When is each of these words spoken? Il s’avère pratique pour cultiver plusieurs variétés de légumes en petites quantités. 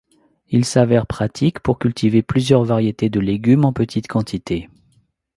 Il 0.49 0.65
s’avère 0.65 1.05
pratique 1.05 1.59
pour 1.59 1.77
cultiver 1.77 2.23
plusieurs 2.23 2.63
variétés 2.63 3.11
de 3.11 3.19
légumes 3.19 3.65
en 3.65 3.71
petites 3.71 4.07
quantités. 4.07 4.67